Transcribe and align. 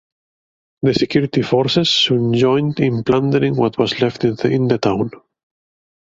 The 0.81 0.95
security 0.95 1.43
forces 1.43 1.87
soon 1.87 2.33
joined 2.33 2.79
in 2.79 3.03
plundering 3.03 3.55
what 3.55 3.77
was 3.77 4.01
left 4.01 4.23
in 4.25 4.67
the 4.67 4.79
town. 4.79 5.11